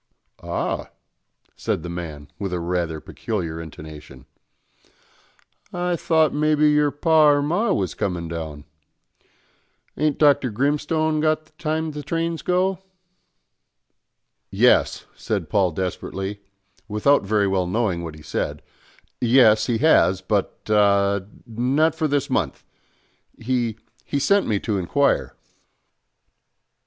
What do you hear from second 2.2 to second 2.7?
with a